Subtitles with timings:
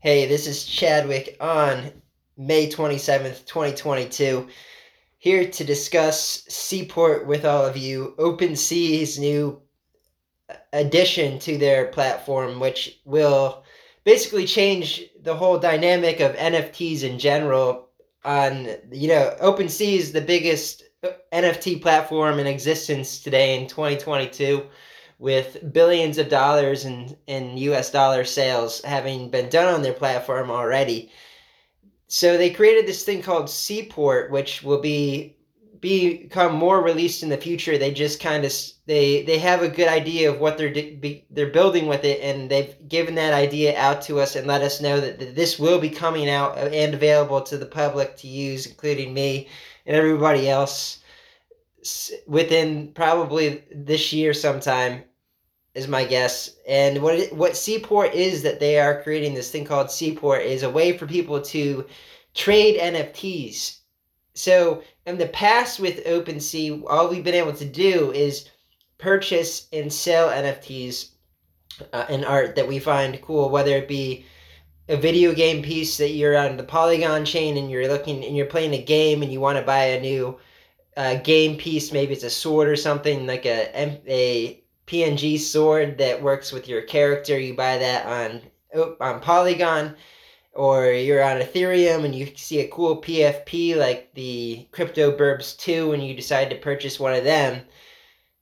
[0.00, 1.90] Hey, this is Chadwick on
[2.36, 4.46] May 27th, 2022,
[5.18, 8.14] here to discuss Seaport with all of you.
[8.16, 9.60] OpenSea's new
[10.72, 13.64] addition to their platform, which will
[14.04, 17.88] basically change the whole dynamic of NFTs in general.
[18.24, 20.84] On you know, OpenSea is the biggest
[21.32, 24.64] NFT platform in existence today in 2022
[25.18, 30.50] with billions of dollars in, in US dollar sales having been done on their platform
[30.50, 31.10] already.
[32.06, 35.34] So they created this thing called Seaport, which will be
[35.80, 37.78] become more released in the future.
[37.78, 38.52] They just kind of
[38.86, 42.50] they they have a good idea of what they're be, they're building with it, and
[42.50, 45.78] they've given that idea out to us and let us know that, that this will
[45.78, 49.48] be coming out uh, and available to the public to use, including me
[49.86, 51.00] and everybody else
[52.26, 55.04] within probably this year sometime
[55.78, 56.56] is my guess.
[56.68, 60.64] And what it, what Seaport is that they are creating this thing called Seaport is
[60.64, 61.86] a way for people to
[62.34, 63.78] trade NFTs.
[64.34, 68.50] So in the past with OpenSea, all we've been able to do is
[68.98, 71.10] purchase and sell NFTs
[71.92, 74.26] uh, and art that we find cool, whether it be
[74.88, 78.46] a video game piece that you're on the Polygon chain and you're looking and you're
[78.46, 80.38] playing a game and you want to buy a new
[80.96, 83.70] uh, game piece, maybe it's a sword or something like a
[84.08, 87.38] a PNG sword that works with your character.
[87.38, 88.42] You buy that on
[89.00, 89.96] on Polygon,
[90.52, 95.92] or you're on Ethereum and you see a cool PFP like the Crypto Burbs 2
[95.92, 97.62] and you decide to purchase one of them.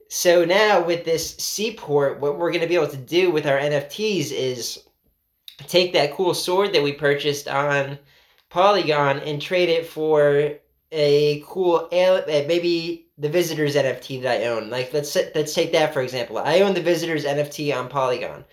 [0.08, 3.58] So now with this Seaport, what we're going to be able to do with our
[3.58, 4.84] NFTs is
[5.66, 7.98] take that cool sword that we purchased on
[8.48, 10.52] Polygon and trade it for
[10.92, 14.70] a cool maybe the visitors NFT that I own.
[14.70, 16.38] Like let's let's take that for example.
[16.38, 18.44] I own the visitors NFT on Polygon.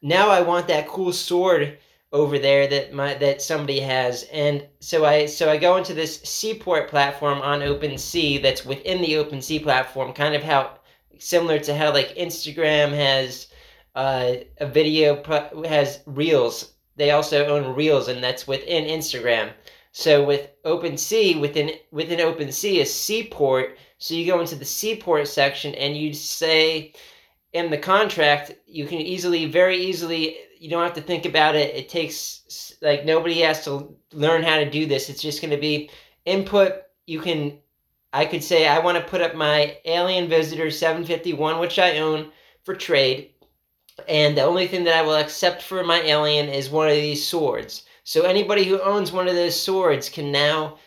[0.00, 1.78] Now I want that cool sword
[2.12, 6.20] over there that my that somebody has, and so I so I go into this
[6.22, 10.78] Seaport platform on OpenSea that's within the OpenSea platform, kind of how
[11.18, 13.48] similar to how like Instagram has
[13.94, 16.72] uh, a video pro- has Reels.
[16.96, 19.52] They also own Reels, and that's within Instagram.
[19.92, 23.76] So with OpenSea, within within OpenSea is Seaport.
[23.98, 26.94] So you go into the Seaport section and you say
[27.52, 31.74] in the contract, you can easily, very easily, you don't have to think about it.
[31.74, 35.10] It takes like nobody has to learn how to do this.
[35.10, 35.90] It's just going to be
[36.24, 36.82] input.
[37.06, 37.58] You can,
[38.14, 42.32] I could say, I want to put up my Alien Visitor 751, which I own
[42.64, 43.30] for trade.
[44.08, 47.26] And the only thing that I will accept for my alien is one of these
[47.26, 47.84] swords.
[48.04, 50.78] So anybody who owns one of those swords can now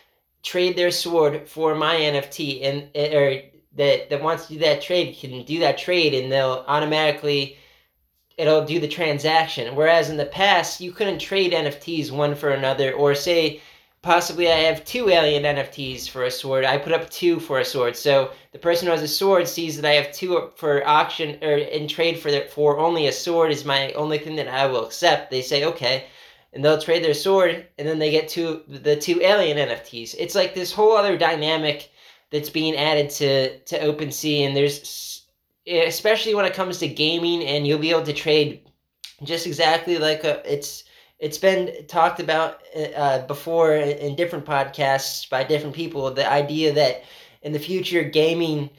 [0.42, 3.42] trade their sword for my NFT, and eh, or
[3.76, 7.56] that that wants to do that trade can do that trade, and they'll automatically
[8.36, 9.74] it'll do the transaction.
[9.74, 13.62] Whereas in the past, you couldn't trade NFTs one for another, or say
[14.02, 16.66] possibly I have two alien NFTs for a sword.
[16.66, 17.96] I put up two for a sword.
[17.96, 21.56] So the person who has a sword sees that I have two for auction or
[21.56, 24.84] in trade for the, for only a sword is my only thing that I will
[24.84, 25.30] accept.
[25.30, 26.04] They say okay
[26.56, 30.14] and they'll trade their sword and then they get two the two alien NFTs.
[30.18, 31.90] It's like this whole other dynamic
[32.30, 35.26] that's being added to to OpenSea and there's
[35.66, 38.62] especially when it comes to gaming and you'll be able to trade
[39.22, 40.84] just exactly like a, it's
[41.18, 42.62] it's been talked about
[42.96, 47.04] uh, before in different podcasts by different people the idea that
[47.42, 48.70] in the future gaming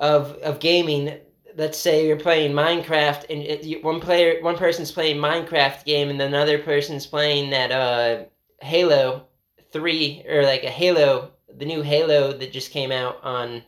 [0.00, 1.16] of of gaming
[1.56, 6.10] let's say you're playing Minecraft and it, you, one player one person's playing Minecraft game
[6.10, 8.24] and another person's playing that uh
[8.60, 9.26] Halo
[9.72, 13.62] 3 or like a Halo the new Halo that just came out on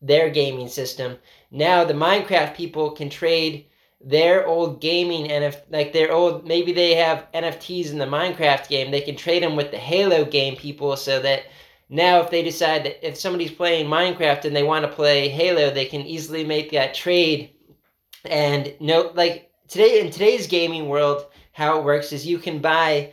[0.00, 1.16] their gaming system.
[1.50, 3.66] Now the Minecraft people can trade
[4.00, 8.90] their old gaming if like their old maybe they have NFTs in the Minecraft game,
[8.90, 11.42] they can trade them with the Halo game people so that
[11.88, 15.70] now if they decide that if somebody's playing minecraft and they want to play halo
[15.70, 17.52] they can easily make that trade.
[18.24, 23.12] And no like today in today's gaming world how it works is you can buy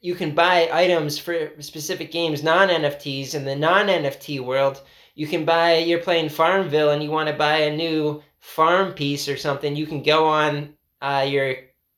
[0.00, 4.82] you can buy items for specific games non nfts in the non nft world
[5.14, 9.28] you can buy you're playing farmville and you want to buy a new farm piece
[9.28, 11.54] or something you can go on uh, your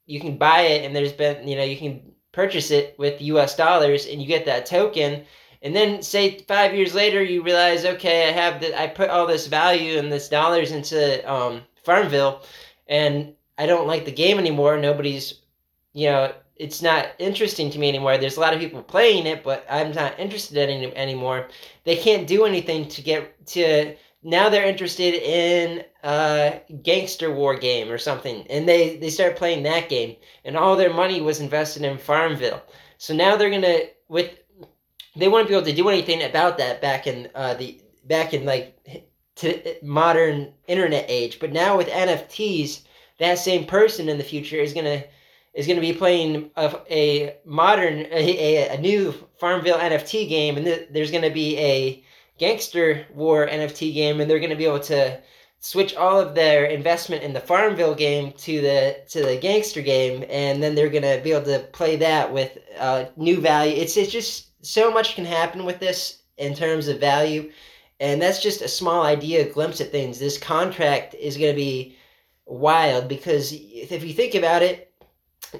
[0.06, 2.00] you can buy it and there's been you know you can
[2.32, 5.24] purchase it with us dollars and you get that token
[5.62, 9.26] and then say five years later you realize okay i have that i put all
[9.26, 12.42] this value and this dollars into um, farmville
[12.88, 14.76] and i don't like the game anymore.
[14.76, 15.40] Nobody's
[15.92, 18.18] you know it's not interesting to me anymore.
[18.18, 21.48] There's a lot of people playing it but i'm not interested in it anymore.
[21.84, 27.90] They can't do anything to get to now they're interested in uh, gangster war game
[27.90, 31.82] or something, and they they start playing that game, and all their money was invested
[31.82, 32.62] in Farmville.
[32.98, 34.38] So now they're gonna with
[35.18, 38.44] they wouldn't be able to do anything about that back in uh, the back in
[38.44, 38.78] like
[39.36, 41.38] to modern internet age.
[41.40, 42.82] But now with NFTs,
[43.18, 45.04] that same person in the future is gonna
[45.54, 50.66] is gonna be playing a, a modern a, a, a new Farmville NFT game, and
[50.66, 52.04] th- there's gonna be a
[52.38, 55.20] Gangster War NFT game, and they're gonna be able to
[55.60, 60.24] switch all of their investment in the Farmville game to the to the Gangster game,
[60.28, 63.74] and then they're gonna be able to play that with uh, new value.
[63.74, 67.50] It's it's just so much can happen with this in terms of value,
[68.00, 70.18] and that's just a small idea, a glimpse at things.
[70.18, 71.96] This contract is gonna be
[72.46, 74.92] wild because if you think about it,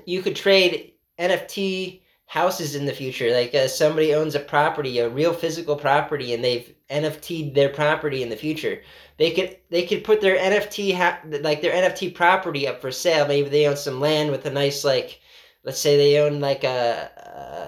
[0.04, 3.32] you could trade NFT houses in the future.
[3.32, 8.22] Like uh, somebody owns a property, a real physical property, and they've NFT'd their property
[8.22, 8.82] in the future.
[9.16, 13.26] They could they could put their NFT ha- like their NFT property up for sale.
[13.26, 15.20] Maybe they own some land with a nice like,
[15.64, 17.10] let's say they own like a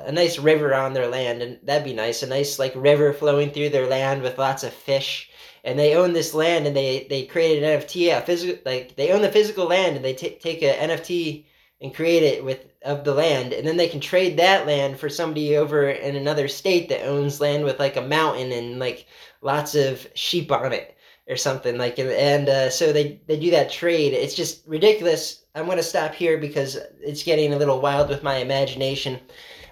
[0.06, 2.22] a nice river on their land, and that'd be nice.
[2.22, 5.30] A nice like river flowing through their land with lots of fish.
[5.62, 9.12] And they own this land, and they they created an NFT, a physical like they
[9.12, 11.44] own the physical land, and they t- take a NFT
[11.80, 15.10] and create it with of the land and then they can trade that land for
[15.10, 19.06] somebody over in another state that owns land with like a mountain and like
[19.42, 20.96] lots of sheep on it
[21.30, 24.12] or something like and uh, so they they do that trade.
[24.12, 25.44] It's just ridiculous.
[25.54, 29.20] I'm going to stop here because it's getting a little wild with my imagination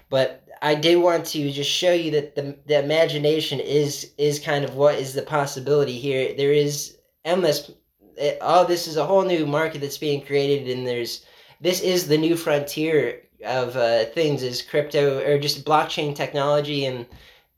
[0.09, 4.65] but i did want to just show you that the, the imagination is is kind
[4.65, 6.33] of what is the possibility here.
[6.35, 7.71] There is endless
[8.17, 11.25] it, oh this is a whole new market that's being created and there's
[11.61, 17.05] this is the new frontier of uh, things is crypto or just blockchain technology and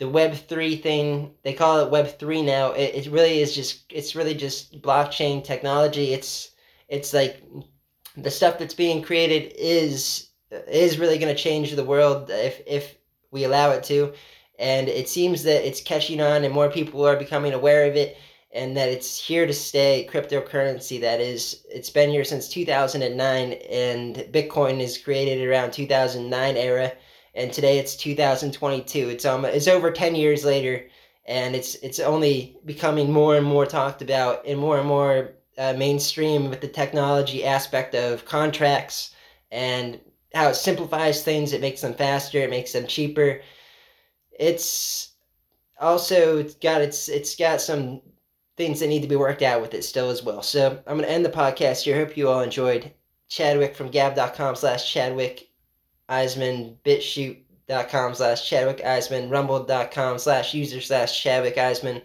[0.02, 2.72] the web 3 thing they call it web 3 now.
[2.72, 6.12] It, it really is just it's really just blockchain technology.
[6.12, 6.54] It's
[6.90, 7.44] it's like
[8.18, 10.30] the stuff that's being created is
[10.68, 12.96] is really going to change the world if if
[13.30, 14.12] we allow it to.
[14.58, 18.18] And it seems that it's catching on and more people are becoming aware of it
[18.52, 21.64] and that it's here to stay cryptocurrency that is.
[21.70, 26.92] It's been here since 2009 and bitcoin is created around 2009 era
[27.34, 30.88] and today it's 2022 it's um it's over 10 years later
[31.26, 35.74] and it's it's only becoming more and more talked about and more and more uh,
[35.74, 39.14] mainstream with the technology aspect of contracts
[39.52, 40.00] and
[40.34, 43.42] how it simplifies things it makes them faster it makes them cheaper
[44.40, 45.12] it's
[45.80, 48.02] also got it's it's got some
[48.58, 50.44] things that need to be worked out with it still as well.
[50.44, 51.98] So I'm to end the podcast here.
[51.98, 52.92] Hope you all enjoyed.
[53.28, 55.50] Chadwick from gab.com slash Chadwick
[56.12, 62.02] Eisman, bitchute.com slash Chadwick Eisman, rumble.com slash user slash Chadwick Eisman,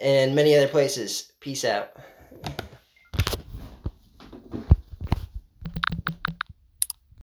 [0.00, 1.32] and many other places.
[1.40, 1.90] Peace out.